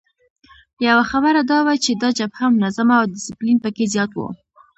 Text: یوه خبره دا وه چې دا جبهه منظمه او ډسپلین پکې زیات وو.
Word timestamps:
یوه 0.87 1.03
خبره 1.11 1.41
دا 1.51 1.57
وه 1.65 1.75
چې 1.83 1.91
دا 2.01 2.09
جبهه 2.17 2.45
منظمه 2.59 2.95
او 2.99 3.05
ډسپلین 3.13 3.57
پکې 3.63 3.85
زیات 3.93 4.11
وو. 4.13 4.27